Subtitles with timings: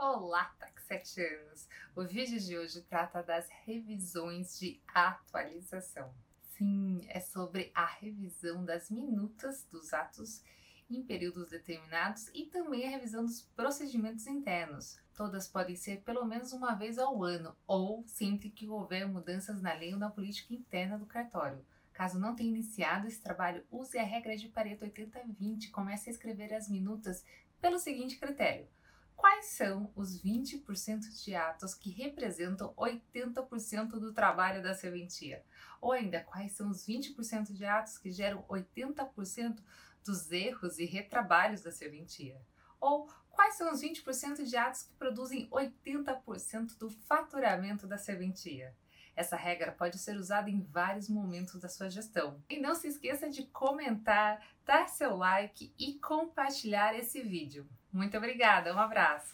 [0.00, 1.66] Olá, taxetianos!
[1.96, 6.14] O vídeo de hoje trata das revisões de atualização.
[6.56, 10.40] Sim, é sobre a revisão das minutas dos atos
[10.88, 15.00] em períodos determinados e também a revisão dos procedimentos internos.
[15.16, 19.72] Todas podem ser pelo menos uma vez ao ano ou sempre que houver mudanças na
[19.72, 21.66] lei ou na política interna do cartório.
[21.92, 26.12] Caso não tenha iniciado esse trabalho, use a regra de Pareto 80-20 e comece a
[26.12, 27.24] escrever as minutas
[27.60, 28.68] pelo seguinte critério
[29.18, 35.44] quais são os 20% de atos que representam 80% do trabalho da serventia?
[35.80, 39.58] Ou ainda, quais são os 20% de atos que geram 80%
[40.04, 42.40] dos erros e retrabalhos da serventia?
[42.80, 48.72] Ou quais são os 20% de atos que produzem 80% do faturamento da serventia?
[49.16, 52.40] Essa regra pode ser usada em vários momentos da sua gestão.
[52.48, 57.68] E não se esqueça de comentar, dar seu like e compartilhar esse vídeo.
[57.92, 59.26] Muito obrigada, um abraço!